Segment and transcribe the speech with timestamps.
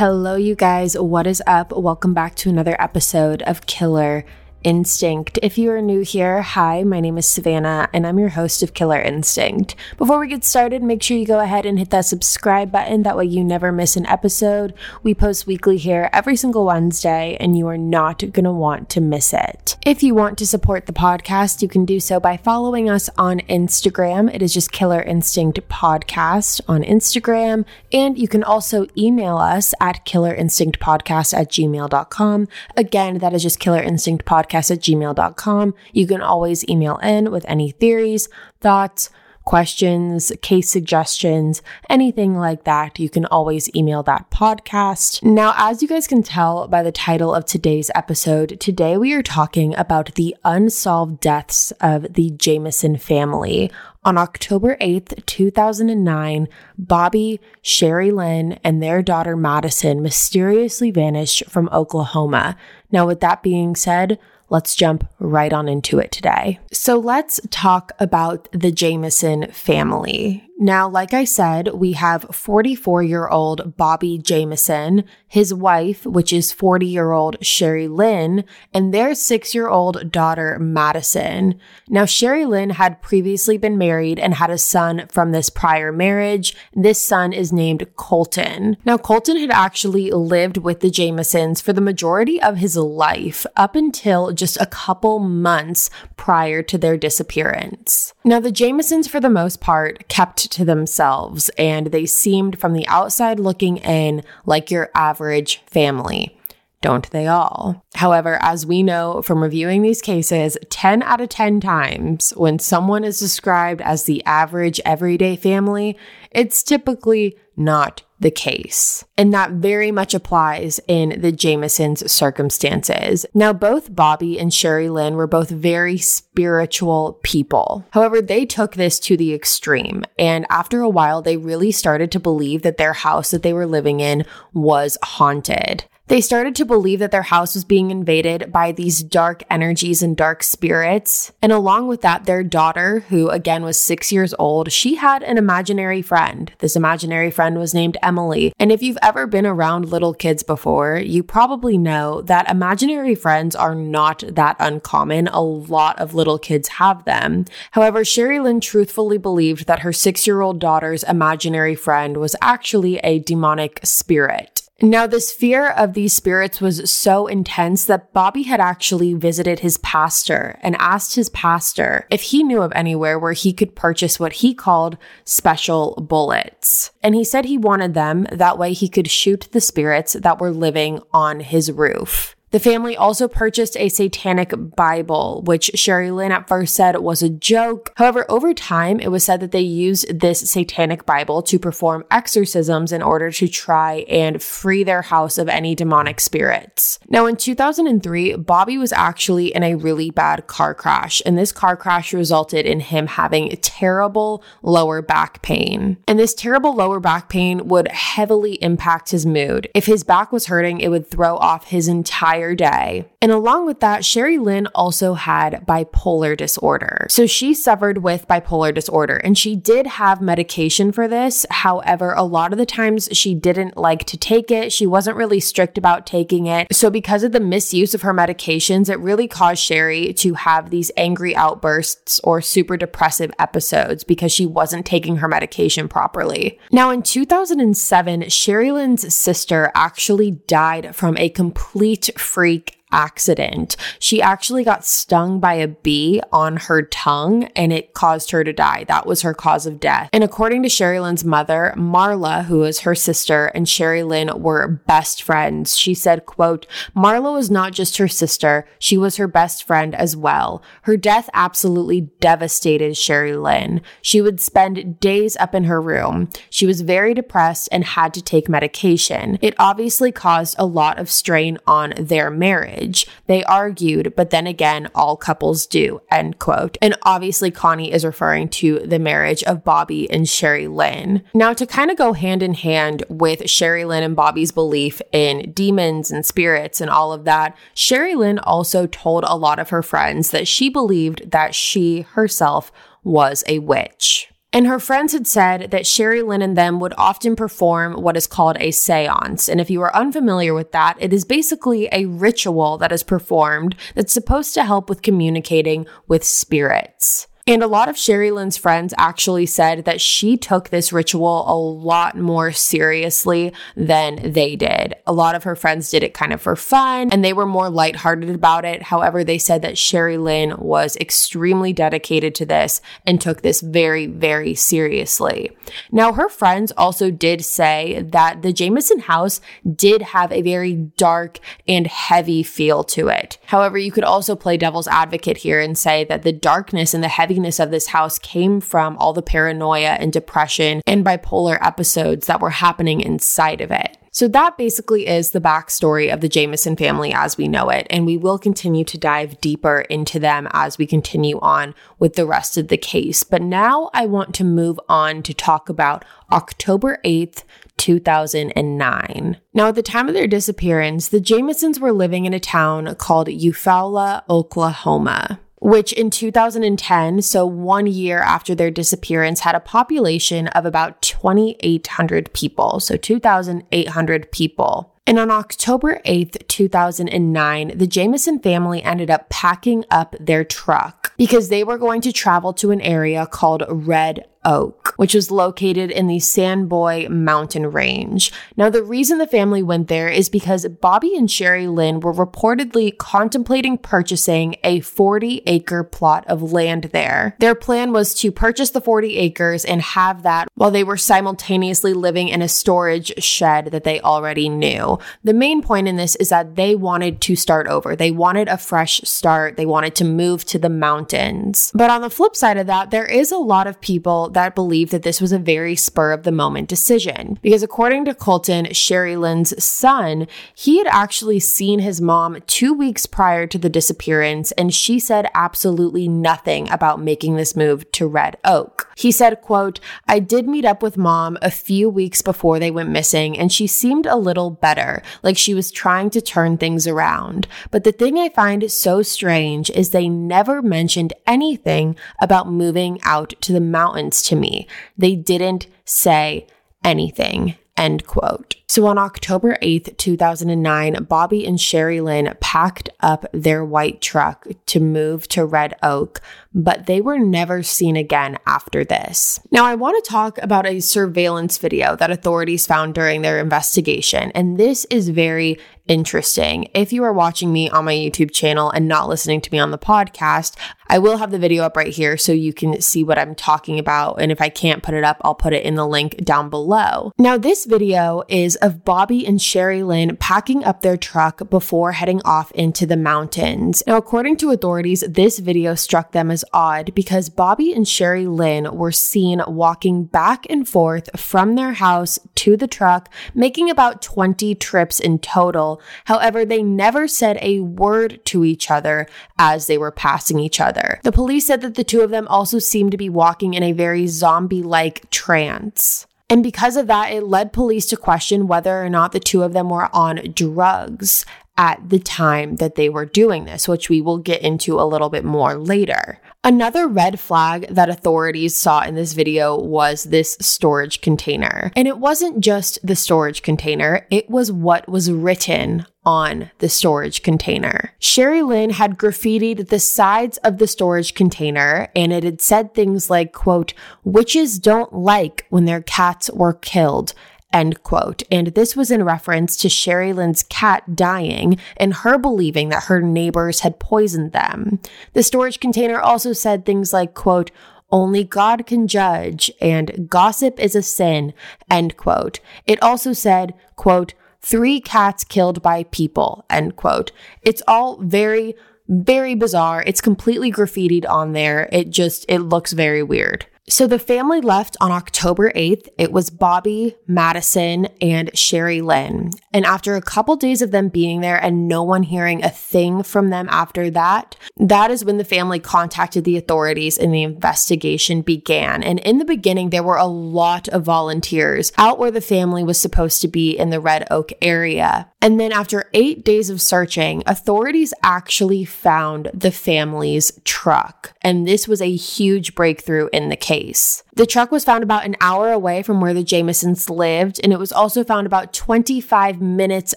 [0.00, 0.98] Hello, you guys.
[0.98, 1.72] What is up?
[1.76, 4.24] Welcome back to another episode of Killer
[4.62, 5.38] Instinct.
[5.42, 8.74] If you are new here, hi, my name is Savannah and I'm your host of
[8.74, 9.74] Killer Instinct.
[9.96, 13.02] Before we get started, make sure you go ahead and hit that subscribe button.
[13.02, 14.74] That way you never miss an episode.
[15.02, 19.00] We post weekly here every single Wednesday and you are not going to want to
[19.00, 19.78] miss it.
[19.86, 23.40] If you want to support the podcast, you can do so by following us on
[23.48, 24.32] Instagram.
[24.34, 27.64] It is just Killer Instinct Podcast on Instagram.
[27.92, 32.48] And you can also email us at killerinstinctpodcast at gmail.com.
[32.76, 35.74] Again, that is just Killer Instinct Podcast podcast at gmail.com.
[35.92, 38.28] You can always email in with any theories,
[38.60, 39.10] thoughts,
[39.44, 45.22] questions, case suggestions, anything like that, you can always email that podcast.
[45.22, 49.22] Now, as you guys can tell by the title of today's episode, today we are
[49.22, 53.70] talking about the unsolved deaths of the Jamison family.
[54.04, 62.56] On October 8th, 2009, Bobby, Sherilynn, and their daughter Madyson mysteriously vanished from Oklahoma.
[62.92, 64.18] Now, with that being said,
[64.50, 66.58] let's jump right on into it today.
[66.72, 70.44] So let's talk about the Jamison family.
[70.62, 76.52] Now, like I said, we have 44 year old Bobby Jamison, his wife, which is
[76.52, 78.44] 40 year old Sherilynn,
[78.74, 81.58] and their six year old daughter, Madyson.
[81.88, 86.54] Now, Sherilynn had previously been married and had a son from this prior marriage.
[86.74, 88.76] This son is named Colton.
[88.84, 93.74] Now, Colton had actually lived with the Jamisons for the majority of his life up
[93.74, 95.88] until just a couple months
[96.18, 98.12] prior to their disappearance.
[98.24, 102.86] Now, the Jamisons, for the most part, kept to themselves, and they seemed from the
[102.88, 106.36] outside looking in like your average family.
[106.82, 107.84] Don't they all?
[107.94, 113.04] However, as we know from reviewing these cases, 10 out of 10 times when someone
[113.04, 115.98] is described as the average everyday family,
[116.30, 119.04] it's typically not the case.
[119.16, 123.26] And that very much applies in the Jamisons' circumstances.
[123.34, 127.84] Now, both Bobby and Sherilynn were both very spiritual people.
[127.90, 130.04] However, they took this to the extreme.
[130.18, 133.66] And after a while, they really started to believe that their house that they were
[133.66, 135.84] living in was haunted.
[136.10, 140.16] They started to believe that their house was being invaded by these dark energies and
[140.16, 141.30] dark spirits.
[141.40, 145.38] And along with that, their daughter, who again was six years old, she had an
[145.38, 146.52] imaginary friend.
[146.58, 148.52] This imaginary friend was named Emily.
[148.58, 153.54] And if you've ever been around little kids before, you probably know that imaginary friends
[153.54, 155.28] are not that uncommon.
[155.28, 157.44] A lot of little kids have them.
[157.70, 163.20] However, Sherilynn truthfully believed that her six year old daughter's imaginary friend was actually a
[163.20, 164.59] demonic spirit.
[164.82, 169.76] Now, this fear of these spirits was so intense that Bobby had actually visited his
[169.78, 174.34] pastor and asked his pastor if he knew of anywhere where he could purchase what
[174.34, 176.92] he called special bullets.
[177.02, 180.50] And he said he wanted them, that way he could shoot the spirits that were
[180.50, 182.34] living on his roof.
[182.50, 187.92] The family also purchased a satanic Bible, which Sherilynn at first said was a joke.
[187.94, 192.90] However, over time, it was said that they used this satanic Bible to perform exorcisms
[192.90, 196.98] in order to try and free their house of any demonic spirits.
[197.08, 201.76] Now, in 2003, Bobby was actually in a really bad car crash, and this car
[201.76, 205.98] crash resulted in him having terrible lower back pain.
[206.08, 209.68] And this terrible lower back pain would heavily impact his mood.
[209.72, 213.06] If his back was hurting, it would throw off his entire entire day.
[213.22, 217.06] And along with that, Sherilynn also had bipolar disorder.
[217.10, 221.44] So she suffered with bipolar disorder and she did have medication for this.
[221.50, 224.72] However, a lot of the times she didn't like to take it.
[224.72, 226.74] She wasn't really strict about taking it.
[226.74, 230.90] So because of the misuse of her medications, it really caused Sherry to have these
[230.96, 236.58] angry outbursts or super depressive episodes because she wasn't taking her medication properly.
[236.72, 243.76] Now in 2007, Sherilynn's sister actually died from a complete freak accident.
[243.98, 248.52] She actually got stung by a bee on her tongue and it caused her to
[248.52, 248.84] die.
[248.88, 250.08] That was her cause of death.
[250.12, 255.76] And according to Sherilynn's mother, Marla, who is her sister, and Sherilynn were best friends.
[255.76, 256.66] She said, quote,
[256.96, 260.62] Marla was not just her sister, she was her best friend as well.
[260.82, 263.80] Her death absolutely devastated Sherilynn.
[264.02, 266.30] She would spend days up in her room.
[266.50, 269.38] She was very depressed and had to take medication.
[269.40, 273.06] It obviously caused a lot of strain on their marriage marriage.
[273.26, 276.76] They argued, but then again, all couples do, end quote.
[276.82, 281.22] And obviously, Connie is referring to the marriage of Bobby and Sherilynn.
[281.34, 286.10] Now, to kind of go hand in hand with Sherilynn and Bobby's belief in demons
[286.10, 290.48] and spirits and all of that, Sherilynn also told a lot of her friends that
[290.48, 292.72] she believed that she herself
[293.02, 294.30] was a witch.
[294.52, 298.56] And her friends had said that Sherilynn and them would often perform what is called
[298.58, 299.48] a seance.
[299.48, 303.76] And if you are unfamiliar with that, it is basically a ritual that is performed
[303.94, 307.28] that's supposed to help with communicating with spirits.
[307.46, 312.16] And a lot of Sherilynn's friends actually said that she took this ritual a lot
[312.16, 314.94] more seriously than they did.
[315.06, 317.70] A lot of her friends did it kind of for fun and they were more
[317.70, 318.82] lighthearted about it.
[318.84, 324.54] However, they said that Sherilynn was extremely dedicated to this and took this very, very
[324.54, 325.50] seriously.
[325.90, 329.40] Now, her friends also did say that the Jamison house
[329.74, 333.38] did have a very dark and heavy feel to it.
[333.46, 337.08] However, you could also play devil's advocate here and say that the darkness and the
[337.30, 342.40] heaviness of this house came from all the paranoia and depression and bipolar episodes that
[342.40, 343.96] were happening inside of it.
[344.10, 347.86] So that basically is the backstory of the Jamison family as we know it.
[347.88, 352.26] And we will continue to dive deeper into them as we continue on with the
[352.26, 353.22] rest of the case.
[353.22, 357.44] But now I want to move on to talk about October 8th,
[357.76, 359.36] 2009.
[359.54, 363.28] Now, at the time of their disappearance, the Jamisons were living in a town called
[363.28, 370.64] Eufaula, Oklahoma which in 2010, so one year after their disappearance, had a population of
[370.64, 372.80] about 2,800 people.
[372.80, 374.94] So 2,800 people.
[375.06, 381.48] And on October 8th, 2009, the Jamison family ended up packing up their truck because
[381.48, 386.06] they were going to travel to an area called Red Oak, which was located in
[386.06, 388.32] the Sans Bois mountain range.
[388.56, 393.76] Now, the reason the family went there is because Bobby and Sherilynn were reportedly contemplating
[393.76, 397.36] purchasing a 40 acre plot of land there.
[397.38, 401.92] Their plan was to purchase the 40 acres and have that while they were simultaneously
[401.92, 404.98] living in a storage shed that they already knew.
[405.22, 407.94] The main point in this is that they wanted to start over.
[407.94, 409.56] They wanted a fresh start.
[409.56, 411.72] They wanted to move to the mountains.
[411.74, 414.90] But on the flip side of that, there is a lot of people that believe
[414.90, 417.38] that this was a very spur of the moment decision.
[417.42, 423.46] Because according to Colton, Sherilynn's son, he had actually seen his mom two weeks prior
[423.46, 428.88] to the disappearance, and she said absolutely nothing about making this move to Red Oak.
[428.96, 432.90] He said, quote, I did meet up with mom a few weeks before they went
[432.90, 437.46] missing, and she seemed a little better, like she was trying to turn things around.
[437.70, 443.34] But the thing I find so strange is they never mentioned anything about moving out
[443.40, 444.66] to the mountains to me.
[444.96, 446.46] They didn't say
[446.84, 447.56] anything.
[447.76, 448.56] End quote.
[448.70, 455.26] So on October 8th, 2009, Bobby and Sherilynn packed up their white truck to move
[455.30, 456.20] to Red Oak,
[456.54, 459.40] but they were never seen again after this.
[459.50, 464.30] Now, I want to talk about a surveillance video that authorities found during their investigation,
[464.36, 465.58] and this is very
[465.88, 466.68] interesting.
[466.72, 469.72] If you are watching me on my YouTube channel and not listening to me on
[469.72, 470.54] the podcast,
[470.88, 473.78] I will have the video up right here so you can see what I'm talking
[473.80, 474.20] about.
[474.20, 477.10] And if I can't put it up, I'll put it in the link down below.
[477.18, 482.50] Now, this video is of Bobby and Sherilynn packing up their truck before heading off
[482.52, 483.82] into the mountains.
[483.86, 488.92] Now, according to authorities, this video struck them as odd because Bobby and Sherilynn were
[488.92, 495.00] seen walking back and forth from their house to the truck, making about 20 trips
[495.00, 495.80] in total.
[496.04, 499.06] However, they never said a word to each other
[499.38, 501.00] as they were passing each other.
[501.02, 503.72] The police said that the two of them also seemed to be walking in a
[503.72, 506.06] very zombie like trance.
[506.30, 509.52] And because of that, it led police to question whether or not the two of
[509.52, 511.26] them were on drugs
[511.60, 515.10] at the time that they were doing this, which we will get into a little
[515.10, 516.18] bit more later.
[516.42, 521.70] Another red flag that authorities saw in this video was this storage container.
[521.76, 527.22] And it wasn't just the storage container, it was what was written on the storage
[527.22, 527.92] container.
[528.00, 533.34] Sherilynn had graffitied the sides of the storage container and it had said things like,
[533.34, 537.12] quote, witches don't like when their cats were killed
[537.52, 538.22] End quote.
[538.30, 543.60] And this was in reference to Sherilynn's cat dying and her believing that her neighbors
[543.60, 544.80] had poisoned them.
[545.14, 547.50] The storage container also said things like, quote,
[547.90, 551.34] only God can judge and gossip is a sin,
[551.68, 552.38] end quote.
[552.66, 557.10] It also said, quote, three cats killed by people, end quote.
[557.42, 558.54] It's all very,
[558.88, 559.82] very bizarre.
[559.86, 561.68] It's completely graffitied on there.
[561.72, 563.46] It just, it looks very weird.
[563.70, 565.88] So the family left on October 8th.
[565.96, 569.32] It was Bobby, Madyson, and Sherilynn.
[569.52, 573.04] And after a couple days of them being there and no one hearing a thing
[573.04, 578.22] from them after that, that is when the family contacted the authorities and the investigation
[578.22, 578.82] began.
[578.82, 582.80] And in the beginning, there were a lot of volunteers out where the family was
[582.80, 585.08] supposed to be in the Red Oak area.
[585.22, 591.12] And then after eight days of searching, authorities actually found the family's truck.
[591.22, 594.02] And this was a huge breakthrough in the case case.
[594.14, 597.58] The truck was found about an hour away from where the Jamisons lived, and it
[597.58, 599.94] was also found about 25 minutes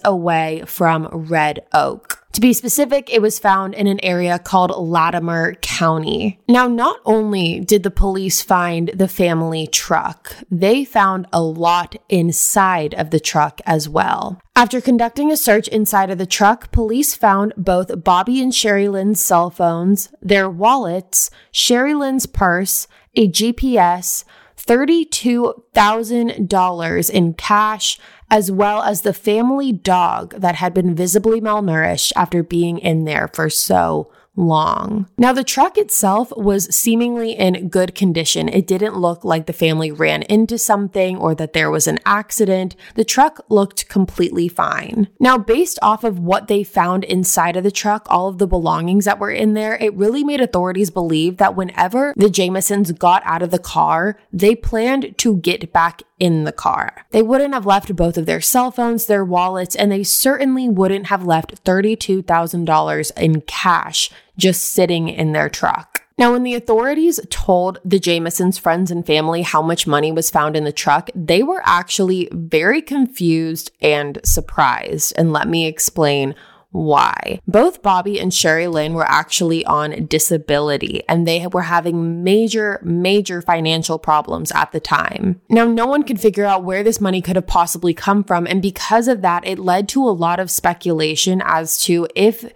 [0.04, 2.20] away from Red Oak.
[2.34, 6.40] To be specific, it was found in an area called Latimer County.
[6.48, 12.92] Now, not only did the police find the family truck, they found a lot inside
[12.94, 14.40] of the truck as well.
[14.56, 19.50] After conducting a search inside of the truck, police found both Bobby and Sherilynn's cell
[19.50, 24.24] phones, their wallets, Sherilynn's purse, a GPS,
[24.56, 27.98] $32,000 in cash,
[28.30, 33.28] as well as the family dog that had been visibly malnourished after being in there
[33.28, 35.08] for so long.
[35.16, 38.48] Now, the truck itself was seemingly in good condition.
[38.48, 42.74] It didn't look like the family ran into something or that there was an accident.
[42.94, 45.08] The truck looked completely fine.
[45.20, 49.04] Now, based off of what they found inside of the truck, all of the belongings
[49.04, 53.42] that were in there, it really made authorities believe that whenever the Jamisons got out
[53.42, 57.06] of the car, they planned to get back in the car.
[57.10, 61.06] They wouldn't have left both of their cell phones, their wallets, and they certainly wouldn't
[61.06, 66.02] have left $32,000 in cash just sitting in their truck.
[66.16, 70.56] Now, when the authorities told the Jamisons' friends and family how much money was found
[70.56, 75.12] in the truck, they were actually very confused and surprised.
[75.16, 76.36] And let me explain
[76.74, 77.40] why.
[77.46, 83.96] Both Bobby and Sherilynn were actually on disability and they were having major, major financial
[83.96, 85.40] problems at the time.
[85.48, 88.44] Now, no one could figure out where this money could have possibly come from.
[88.48, 92.52] And because of that, it led to a lot of speculation as to if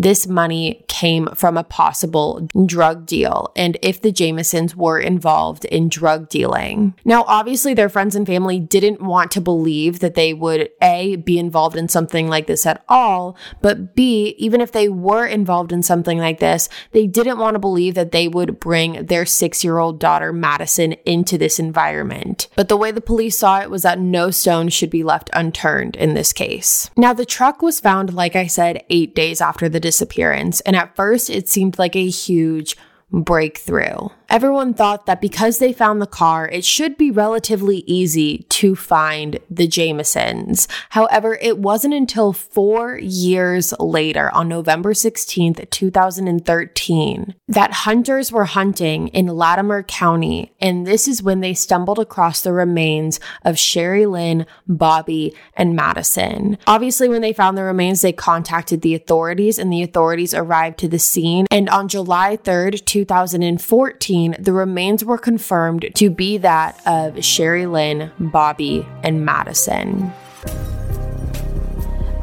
[0.00, 5.90] this money came from a possible drug deal and if the Jamisons were involved in
[5.90, 6.94] drug dealing.
[7.04, 11.38] Now, obviously, their friends and family didn't want to believe that they would A, be
[11.38, 15.82] involved in something like this at all, but B, even if they were involved in
[15.82, 19.78] something like this, they didn't want to believe that they would bring their six year
[19.78, 22.48] old daughter, Madyson, into this environment.
[22.56, 25.96] But the way the police saw it was that no stone should be left unturned
[25.96, 26.90] in this case.
[26.96, 30.60] Now, the truck was found, like I said, eight days after the disappearance.
[30.60, 32.76] And at first, it seemed like a huge
[33.10, 34.08] breakthrough.
[34.30, 39.40] Everyone thought that because they found the car, it should be relatively easy to find
[39.50, 40.68] the Jamisons.
[40.90, 49.08] However, it wasn't until four years later, on November 16th, 2013, that hunters were hunting
[49.08, 55.34] in Latimer County, and this is when they stumbled across the remains of Sherilynn, Bobby,
[55.54, 56.56] and Madyson.
[56.68, 60.88] Obviously, when they found the remains, they contacted the authorities, and the authorities arrived to
[60.88, 61.46] the scene.
[61.50, 68.86] And on July 3rd, 2014, the remains were confirmed to be that of Sherilynn, Bobby,
[69.02, 70.12] and Madyson.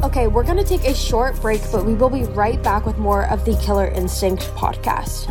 [0.04, 2.98] Okay, we're going to take a short break, but we will be right back with
[2.98, 5.28] more of the Killer Instinct podcast.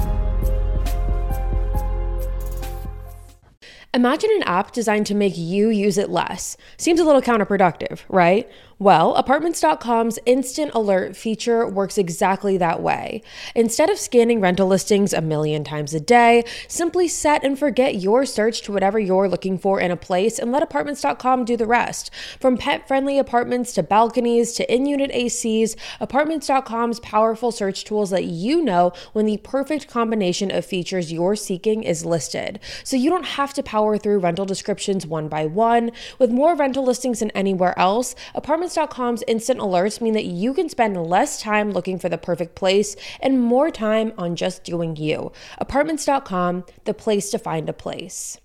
[3.96, 6.58] Imagine an app designed to make you use it less.
[6.76, 8.46] Seems a little counterproductive, right?
[8.78, 13.22] Well, Apartments.com's instant alert feature works exactly that way.
[13.54, 18.26] Instead of scanning rental listings a million times a day, simply set and forget your
[18.26, 22.10] search to whatever you're looking for in a place and let Apartments.com do the rest.
[22.38, 28.24] From pet friendly apartments to balconies to in unit ACs, Apartments.com's powerful search tools let
[28.24, 32.60] you know when the perfect combination of features you're seeking is listed.
[32.84, 35.92] So you don't have to power through rental descriptions one by one.
[36.18, 40.70] With more rental listings than anywhere else, Apartments Apartments.com's instant alerts mean that you can
[40.70, 45.30] spend less time looking for the perfect place and more time on just doing you.
[45.58, 48.40] Apartments.com, the place to find a place.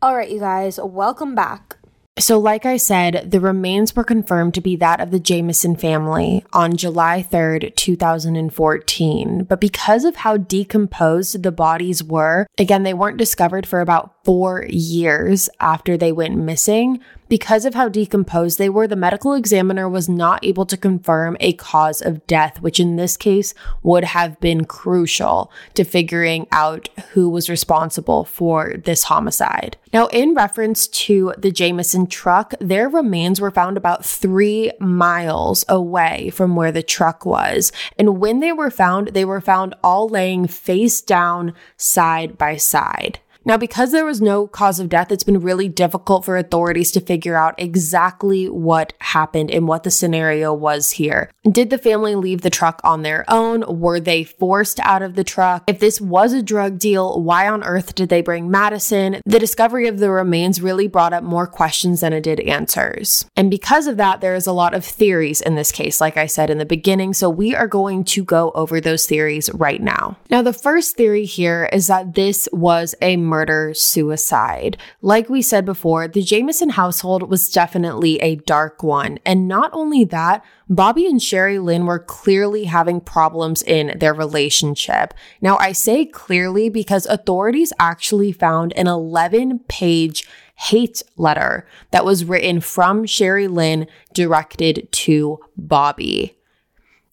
[0.00, 1.77] All right, you guys, welcome back.
[2.18, 6.44] So, like I said, the remains were confirmed to be that of the Jamison family
[6.52, 9.44] on July 3rd, 2014.
[9.44, 14.66] But because of how decomposed the bodies were, again, they weren't discovered for about four
[14.68, 17.00] years after they went missing.
[17.28, 21.52] Because of how decomposed they were, the medical examiner was not able to confirm a
[21.52, 27.28] cause of death, which in this case would have been crucial to figuring out who
[27.28, 29.76] was responsible for this homicide.
[29.92, 36.30] Now, in reference to the Jamison truck, their remains were found about three miles away
[36.30, 37.72] from where the truck was.
[37.98, 43.20] And when they were found, they were found all laying face down, side by side.
[43.48, 47.00] Now, because there was no cause of death, it's been really difficult for authorities to
[47.00, 51.30] figure out exactly what happened and what the scenario was here.
[51.50, 53.64] Did the family leave the truck on their own?
[53.80, 55.64] Were they forced out of the truck?
[55.66, 59.22] If this was a drug deal, why on earth did they bring Madyson?
[59.24, 63.24] The discovery of the remains really brought up more questions than it did answers.
[63.34, 66.26] And because of that, there is a lot of theories in this case, like I
[66.26, 67.14] said in the beginning.
[67.14, 70.18] So we are going to go over those theories right now.
[70.28, 73.37] Now, the first theory here is that this was a murder
[73.74, 74.76] suicide.
[75.02, 79.18] Like we said before, the Jamison household was definitely a dark one.
[79.24, 85.14] And not only that, Bobby and Sherilynn were clearly having problems in their relationship.
[85.40, 92.24] Now, I say clearly because authorities actually found an 11 page hate letter that was
[92.24, 96.36] written from Sherilynn directed to Bobby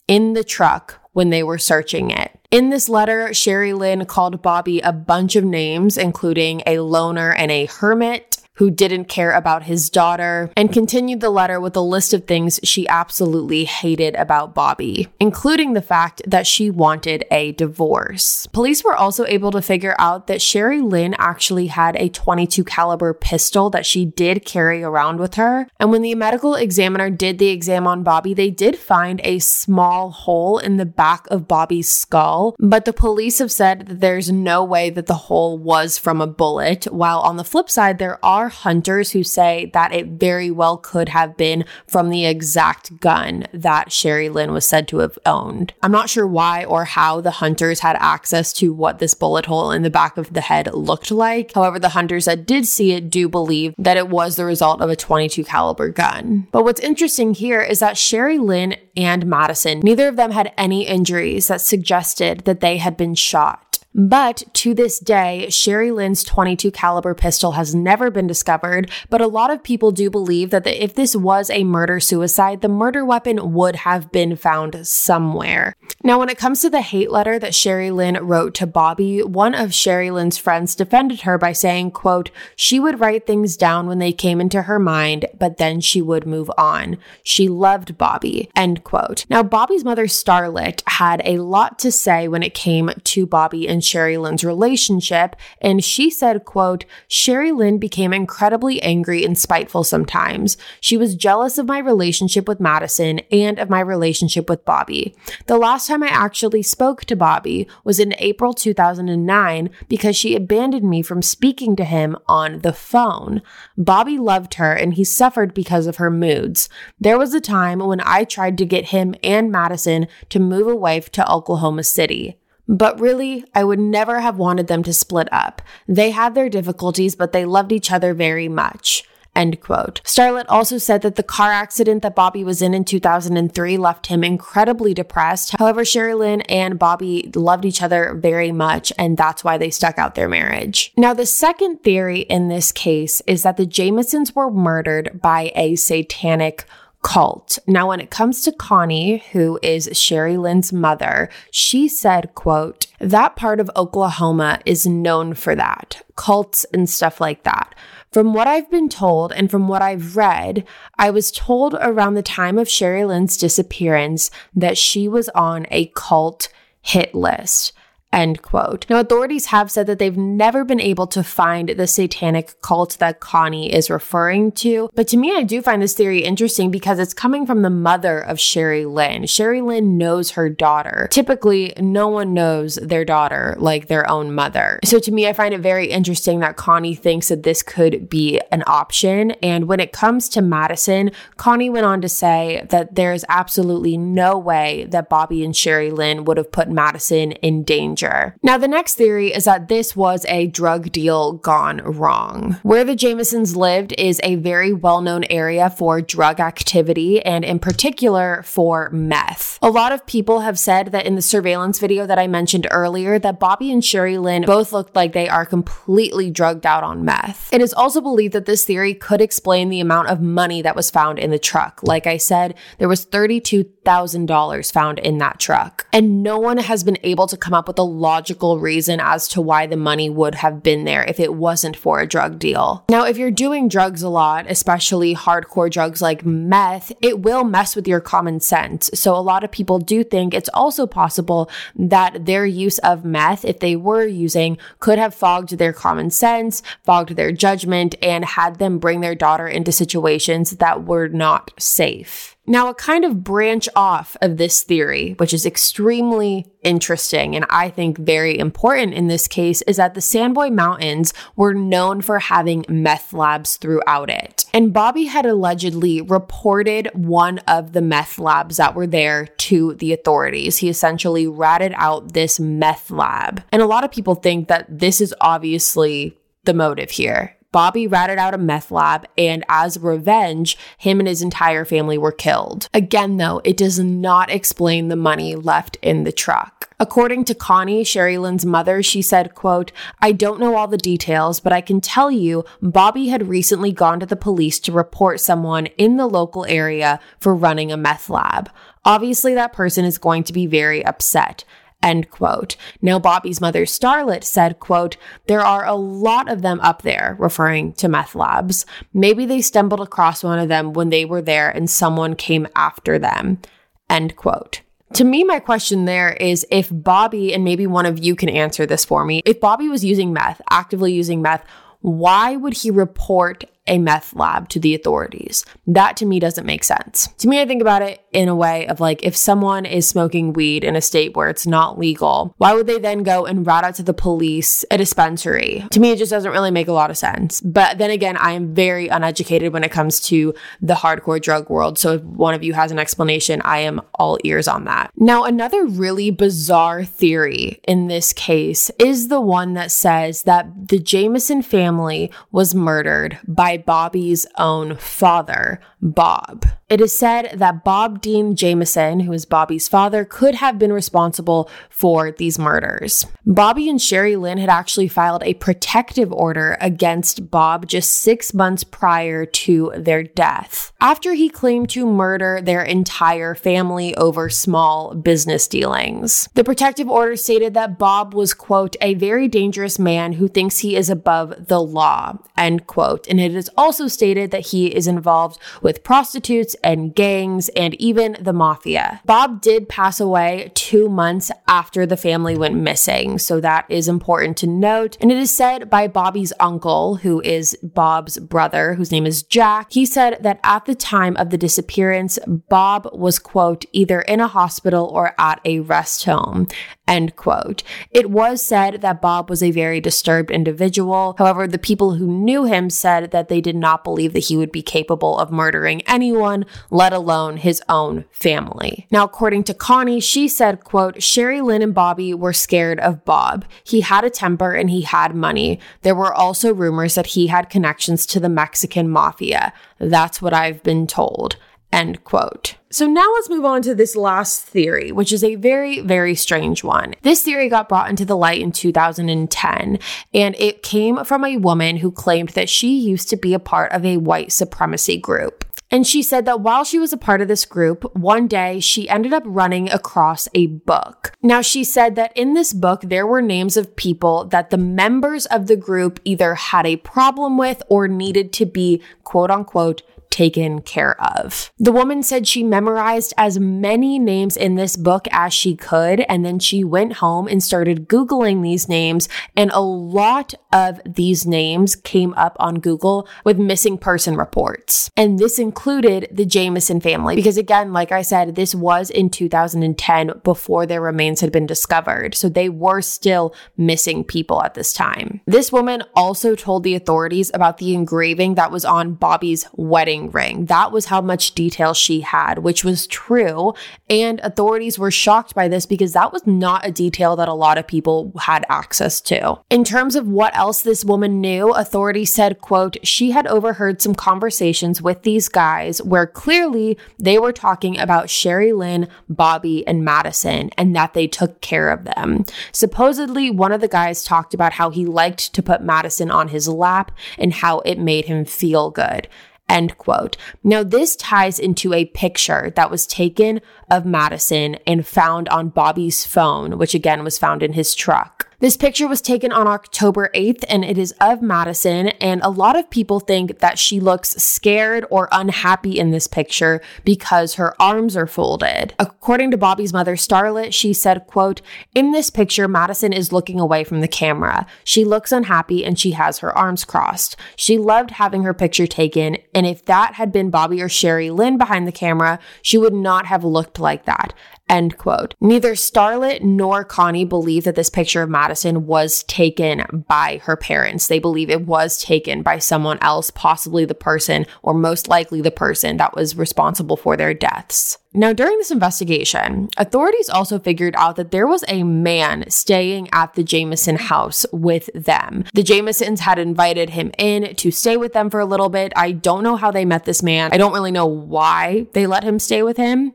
[0.08, 2.32] in the truck when they were searching it.
[2.56, 7.66] In this letter, Sherilynn called Bobby a bunch of names, including a loner and a
[7.66, 12.26] hermit who didn't care about his daughter, and continued the letter with a list of
[12.26, 18.48] things she absolutely hated about Bobby, including the fact that she wanted a divorce.
[18.48, 23.70] Police were also able to figure out that Sherilynn actually had a 22 caliber pistol
[23.72, 27.88] that she did carry around with her, and when the medical examiner did the exam
[27.88, 32.86] on Bobby, they did find a small hole in the back of Bobby's skull, but
[32.86, 36.86] the police have said that there's no way that the hole was from a bullet,
[36.86, 40.78] while on the flip side there are are hunters who say that it very well
[40.78, 45.74] could have been from the exact gun that Sherilynn was said to have owned.
[45.82, 49.72] I'm not sure why or how the hunters had access to what this bullet hole
[49.72, 51.54] in the back of the head looked like.
[51.54, 54.90] However, the hunters that did see it do believe that it was the result of
[54.90, 56.48] a 22 caliber gun.
[56.52, 61.48] But what's interesting here is that Sherilynn and Madyson, neither of them had any injuries
[61.48, 63.65] that suggested that they had been shot.
[63.98, 69.52] But to this day, Sherilynn's 22 caliber pistol has never been discovered, but a lot
[69.52, 73.78] of people do believe that if this was a murder suicide, the murder weapon would
[73.78, 75.78] have been found somewhere.
[76.04, 79.70] Now, when it comes to the hate letter that Sherilynn wrote to Bobby, one of
[79.70, 84.42] Sherilynn's friends defended her by saying, quote, she would write things down when they came
[84.42, 86.98] into her mind, but then she would move on.
[87.24, 89.26] She loved Bobby, end quote.
[89.30, 93.85] Now, Bobby's mother, Starlet, had a lot to say when it came to Bobby and
[93.86, 100.58] Sherilynn's relationship, and she said, quote, Sherilynn became incredibly angry and spiteful sometimes.
[100.82, 105.16] She was jealous of my relationship with Madyson and of my relationship with Bobby.
[105.46, 110.90] The last time I actually spoke to Bobby was in April 2009 because she abandoned
[110.90, 113.42] me from speaking to him on the phone.
[113.78, 116.68] Bobby loved her and he suffered because of her moods.
[117.00, 120.96] There was a time when I tried to get him and Madyson to move away
[121.00, 122.38] to Oklahoma City.
[122.68, 125.62] But really, I would never have wanted them to split up.
[125.88, 129.04] They had their difficulties, but they loved each other very much.
[129.36, 130.02] End quote.
[130.06, 134.24] Starlet also said that the car accident that Bobby was in in 2003 left him
[134.24, 135.58] incredibly depressed.
[135.60, 140.16] However, Sherilynn and Bobby loved each other very much, and that's why they stuck out
[140.16, 140.94] their marriage.
[140.96, 145.76] Now, the second theory in this case is that the Jamisons were murdered by a
[145.76, 146.66] satanic
[147.06, 147.60] cult.
[147.68, 153.60] Now, when it comes to Connie, who is Sherilynn's mother, she said, quote, that part
[153.60, 157.76] of Oklahoma is known for that, cults and stuff like that.
[158.12, 160.66] From what I've been told and from what I've read,
[160.98, 166.50] I was told around the time of Sherilynn's disappearance that she was on a cult
[166.82, 167.72] hit list.
[168.16, 168.86] End quote.
[168.90, 173.20] Now, authorities have said that they've never been able to find the satanic cult that
[173.20, 174.90] Connie is referring to.
[174.96, 178.22] But to me, I do find this theory interesting because it's coming from the mother
[178.22, 179.28] of Sherilynn.
[179.28, 181.10] Sherry Lynn knows her daughter.
[181.12, 184.80] Typically, no one knows their daughter like their own mother.
[184.86, 188.40] So to me, I find it very interesting that Connie thinks that this could be
[188.50, 189.32] an option.
[189.44, 194.38] And when it comes to Madyson, Connie went on to say that there's absolutely no
[194.38, 198.36] way that Bobby and Sherilynn would have put Madyson in danger future.
[198.42, 202.58] Now, the next theory is that this was a drug deal gone wrong.
[202.64, 207.60] Where the Jamisons lived is a very well known area for drug activity and, in
[207.60, 209.60] particular, for meth.
[209.62, 213.20] A lot of people have said that in the surveillance video that I mentioned earlier,
[213.20, 217.50] that Bobby and Sherilynn both looked like they are completely drugged out on meth.
[217.54, 220.92] It is also believed that this theory could explain the amount of money that was
[220.92, 221.82] found in the truck.
[221.84, 226.98] Like I said, there was $32,000 found in that truck, and no one has been
[227.04, 230.64] able to come up with a logical reason as to why the money would have
[230.64, 232.84] been there if it wasn't for a drug deal.
[232.90, 237.76] Now, if you're doing drugs a lot, especially hardcore drugs like meth, it will mess
[237.76, 238.90] with your common sense.
[238.94, 243.46] So a lot of people do think it's also possible that their use of meth,
[243.46, 248.60] if they were using, could have fogged their common sense, fogged their judgment, and had
[248.60, 252.35] them bring their daughter into situations that were not safe.
[252.48, 257.70] Now, a kind of branch off of this theory, which is extremely interesting and I
[257.70, 262.20] think very important in this case, is that the Sans Bois Mountains were known for
[262.20, 264.46] having meth labs throughout it.
[264.54, 269.94] And Bobby had allegedly reported one of the meth labs that were there to the
[269.94, 270.58] authorities.
[270.58, 273.44] He essentially ratted out this meth lab.
[273.52, 277.36] And a lot of people think that this is obviously the motive here.
[277.56, 282.12] Bobby ratted out a meth lab, and as revenge, him and his entire family were
[282.12, 282.68] killed.
[282.74, 286.70] Again, though, it does not explain the money left in the truck.
[286.82, 291.54] According to Connie, Sherilynn's mother, she said, quote, I don't know all the details, but
[291.54, 295.96] I can tell you Bobby had recently gone to the police to report someone in
[295.96, 298.50] the local area for running a meth lab.
[298.84, 301.46] Obviously, that person is going to be very upset.
[301.86, 302.58] End quote.
[302.82, 307.74] Now, Bobby's mother, Starlet, said, quote, there are a lot of them up there, referring
[307.74, 308.66] to meth labs.
[308.92, 312.98] Maybe they stumbled across one of them when they were there and someone came after
[312.98, 313.40] them.
[313.88, 314.62] End quote.
[314.94, 318.66] To me, my question there is if Bobby, and maybe one of you can answer
[318.66, 321.46] this for me, if Bobby was using meth, actively using meth,
[321.82, 325.46] why would he report a meth lab to the authorities.
[325.68, 327.08] That to me doesn't make sense.
[327.20, 330.34] To me, I think about it in a way of like if someone is smoking
[330.34, 333.64] weed in a state where it's not legal, why would they then go and rat
[333.64, 335.66] out to the police a dispensary?
[335.72, 337.42] To me, it just doesn't really make a lot of sense.
[337.42, 341.80] But then again, I am very uneducated when it comes to the hardcore drug world.
[341.80, 344.92] So if one of you has an explanation, I am all ears on that.
[344.96, 350.80] Now, another really bizarre theory in this case is the one that says that the
[350.80, 356.46] Jamison family was murdered by Bobby's own father, Bob.
[356.68, 361.48] It is said that Bob Dean Jamison, who is Bobby's father, could have been responsible
[361.70, 363.06] for these murders.
[363.24, 369.28] Bobby and Sherilynn had actually filed a protective order against Bob just six months prior
[369.28, 376.28] to their death, after he claimed to murder their entire family over small business dealings.
[376.34, 380.76] The protective order stated that Bob was, quote, a very dangerous man who thinks he
[380.76, 383.08] is above the law, end quote.
[383.08, 388.18] And it is also stated that he is involved with prostitutes and gangs and even
[388.20, 389.02] the mafia.
[389.06, 394.38] Bob did pass away two months after the family went missing, so that is important
[394.38, 394.98] to note.
[395.02, 399.72] And it is said by Bobby's uncle, who is Bob's brother, whose name is Jack,
[399.72, 404.28] he said that at the time of the disappearance, Bob was, quote, either in a
[404.28, 406.48] hospital or at a rest home.
[406.88, 407.64] End quote.
[407.90, 411.16] It was said that Bob was a very disturbed individual.
[411.18, 414.52] However, the people who knew him said that they did not believe that he would
[414.52, 418.88] be capable of murdering anyone, let alone his own family.
[418.92, 423.46] Now, according to Connie, she said, quote, Sherilynn and Bobby were scared of Bob.
[423.64, 425.60] He had a temper and he had money.
[425.82, 429.54] There were also rumors that he had connections to the Mexican mafia.
[429.80, 431.38] That's what I've been told.
[431.72, 432.56] End quote.
[432.76, 436.62] So now let's move on to this last theory, which is a very, very strange
[436.62, 436.94] one.
[437.04, 439.80] This theory got brought into the light in 2010,
[440.14, 443.72] and it came from a woman who claimed that she used to be a part
[443.72, 445.46] of a white supremacy group.
[445.72, 448.90] And she said that while she was a part of this group, one day she
[448.90, 451.14] ended up running across a book.
[451.24, 455.26] Now, she said that in this book, there were names of people that the members
[455.28, 459.82] of the group either had a problem with or needed to be quote unquote
[460.16, 461.52] taken care of.
[461.60, 466.26] The woman said she memorized as many names in this book as she could, and
[466.26, 471.76] then she went home and started Googling these names, and a lot of these names
[471.76, 474.90] came up on Google with missing person reports.
[474.96, 480.22] And this included the Jamison family, because again, like I said, this was in 2010
[480.24, 482.16] before their remains had been discovered.
[482.16, 485.20] So they were still missing people at this time.
[485.26, 490.36] This woman also told the authorities about the engraving that was on Bobby's wedding wedding
[490.36, 490.46] ring.
[490.46, 493.54] That was how much detail she had, which was true.
[493.90, 497.58] And authorities were shocked by this because that was not a detail that a lot
[497.58, 499.40] of people had access to.
[499.50, 503.96] In terms of what else this woman knew, authorities said, quote, she had overheard some
[503.96, 510.76] conversations with these guys where clearly they were talking about Sherilynn, Bobby, and Madyson and
[510.76, 512.26] that they took care of them.
[512.52, 516.48] Supposedly, one of the guys talked about how he liked to put Madyson on his
[516.48, 519.08] lap and how it made him feel good.
[519.48, 520.18] End quote.
[520.44, 526.06] Now, this ties into a picture that was taken of Madyson and found on Bobby's
[526.06, 528.25] phone, which again was found in his truck.
[528.40, 531.96] This picture was taken on October 8th and it is of Madyson.
[532.02, 536.62] And a lot of people think that she looks scared or unhappy in this picture
[536.84, 538.74] because her arms are folded.
[538.78, 541.42] According to Bobby's mother, Starlet, she said, quote,
[541.74, 544.46] in this picture, Madyson is looking away from the camera.
[544.66, 547.16] She looks unhappy and she has her arms crossed.
[547.38, 549.18] She loved having her picture taken.
[549.34, 553.24] And if that had been Bobby or Sherilynn behind the camera, she would not have
[553.24, 554.14] looked like that.
[554.48, 555.16] End quote.
[555.20, 560.88] Neither Starlet nor Connie believe that this picture of Madyson was taken by her parents.
[560.88, 565.32] They believe it was taken by someone else, possibly the person or most likely the
[565.32, 567.80] person that was responsible for their deaths.
[567.92, 573.14] Now, during this investigation, authorities also figured out that there was a man staying at
[573.14, 575.24] the Jamison house with them.
[575.34, 578.74] The Jamisons had invited him in to stay with them for a little bit.
[578.76, 580.32] I don't know how they met this man.
[580.34, 582.94] I don't really know why they let him stay with him.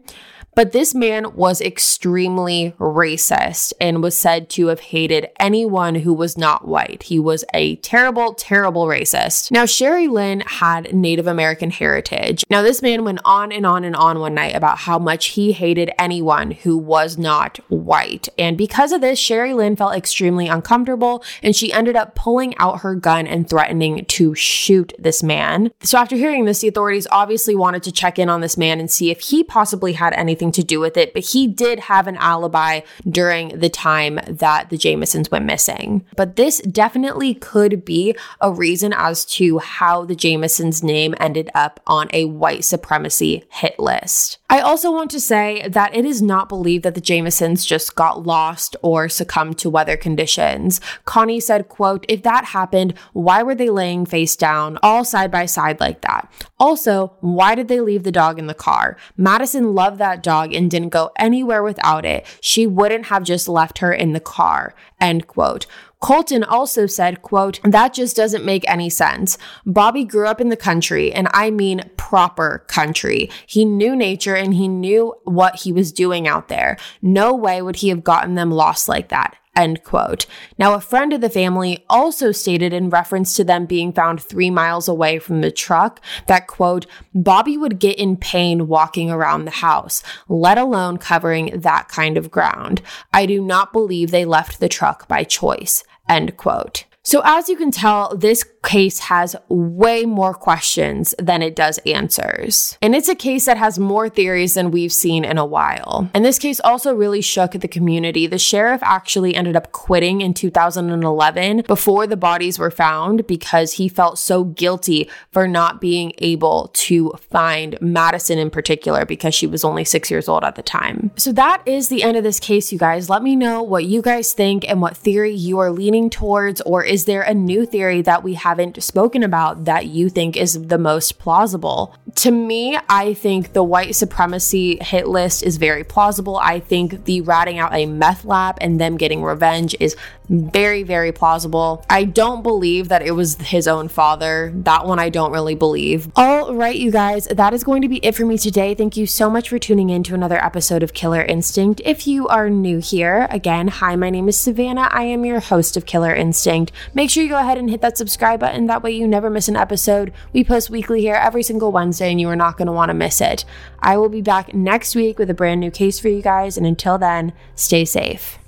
[0.54, 6.36] But this man was extremely racist and was said to have hated anyone who was
[6.36, 7.04] not white.
[7.04, 9.50] He was a terrible, terrible racist.
[9.50, 12.44] Now, Sherilynn had Native American heritage.
[12.50, 15.52] Now, this man went on and on and on one night about how much he
[15.52, 18.28] hated anyone who was not white.
[18.38, 22.94] And because of this, Sherilynn felt extremely uncomfortable and she ended up pulling out her
[22.94, 25.70] gun and threatening to shoot this man.
[25.82, 28.90] So, after hearing this, the authorities obviously wanted to check in on this man and
[28.90, 32.06] see if he possibly had anything anything to do with it, but he did have
[32.06, 36.04] an alibi during the time that the Jamisons went missing.
[36.16, 41.80] But this definitely could be a reason as to how the Jamisons' name ended up
[41.86, 44.38] on a white supremacy hit list.
[44.52, 48.26] I also want to say that it is not believed that the Jamisons just got
[48.26, 50.80] lost or succumbed to weather conditions.
[51.04, 55.46] Connie said, quote, if that happened, why were they laying face down all side by
[55.46, 56.28] side like that?
[56.58, 58.96] Also, why did they leave the dog in the car?
[59.16, 62.26] Madyson loved that dog and didn't go anywhere without it.
[62.40, 64.74] She wouldn't have just left her in the car.
[65.00, 65.66] End quote.
[66.00, 69.36] Colton also said, quote, that just doesn't make any sense.
[69.66, 73.30] Bobby grew up in the country, and I mean proper country.
[73.46, 76.78] He knew nature and he knew what he was doing out there.
[77.02, 79.36] No way would he have gotten them lost like that.
[79.61, 80.25] End quote.
[80.57, 84.49] Now, a friend of the family also stated in reference to them being found three
[84.49, 89.51] miles away from the truck that, quote, Bobby would get in pain walking around the
[89.51, 92.81] house, let alone covering that kind of ground.
[93.12, 95.85] I do not believe they left the truck by choice.
[96.09, 96.87] End quote.
[97.03, 102.77] So, as you can tell, this case has way more questions than it does answers.
[102.83, 106.11] And it's a case that has more theories than we've seen in a while.
[106.14, 108.27] And this case also really shook the community.
[108.27, 113.88] The sheriff actually ended up quitting in 2011 before the bodies were found because he
[113.88, 119.64] felt so guilty for not being able to find Madyson in particular because she was
[119.64, 121.11] only six years old at the time.
[121.16, 123.09] So, that is the end of this case, you guys.
[123.09, 126.85] Let me know what you guys think and what theory you are leaning towards, or
[126.85, 130.78] is there a new theory that we haven't spoken about that you think is the
[130.78, 131.94] most plausible?
[132.16, 136.36] To me, I think the white supremacy hit list is very plausible.
[136.36, 139.96] I think the ratting out a meth lab and them getting revenge is
[140.28, 141.84] very, very plausible.
[141.90, 144.52] I don't believe that it was his own father.
[144.54, 146.10] That one I don't really believe.
[146.14, 148.74] All right, you guys, that is going to be it for me today.
[148.74, 151.80] Thank you so much for tuning in to another episode of Killer Instinct.
[151.84, 154.88] If you are new here, again, hi, my name is Savannah.
[154.92, 156.70] I am your host of Killer Instinct.
[156.94, 158.66] Make sure you go ahead and hit that subscribe button.
[158.66, 160.12] That way you never miss an episode.
[160.33, 162.94] We post weekly here every single Wednesday, and you are not going to want to
[162.94, 163.44] miss it.
[163.79, 166.57] I will be back next week with a brand new case for you guys.
[166.57, 168.38] And until then, stay safe.